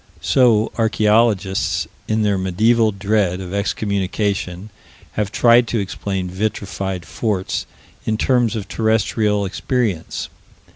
So 0.23 0.71
archaeologists, 0.79 1.87
in 2.07 2.23
their 2.23 2.35
medieval 2.39 2.91
dread 2.91 3.39
of 3.39 3.53
excommunication, 3.53 4.71
have 5.11 5.31
tried 5.31 5.67
to 5.67 5.79
explain 5.79 6.27
vitrified 6.27 7.05
forts 7.05 7.67
in 8.03 8.17
terms 8.17 8.55
of 8.55 8.67
terrestrial 8.67 9.45
experience. 9.45 10.27